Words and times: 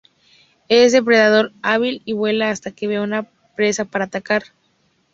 Es 0.67 0.93
depredador 0.93 1.51
hábil 1.61 2.01
y 2.05 2.13
vuela 2.13 2.49
hasta 2.49 2.71
que 2.71 2.87
vea 2.87 3.03
una 3.03 3.27
presa 3.55 3.85
para 3.85 4.05
atacar. 4.05 4.41